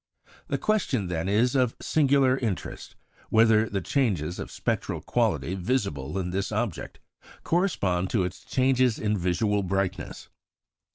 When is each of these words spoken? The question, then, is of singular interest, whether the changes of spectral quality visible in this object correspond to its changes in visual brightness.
The 0.47 0.57
question, 0.57 1.09
then, 1.09 1.29
is 1.29 1.53
of 1.53 1.75
singular 1.79 2.35
interest, 2.35 2.95
whether 3.29 3.69
the 3.69 3.81
changes 3.81 4.39
of 4.39 4.49
spectral 4.49 4.99
quality 4.99 5.53
visible 5.53 6.17
in 6.17 6.31
this 6.31 6.51
object 6.51 6.99
correspond 7.43 8.09
to 8.09 8.23
its 8.23 8.43
changes 8.43 8.97
in 8.97 9.15
visual 9.15 9.61
brightness. 9.61 10.27